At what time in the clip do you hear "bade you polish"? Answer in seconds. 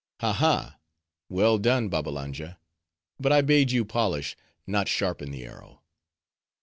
3.41-4.35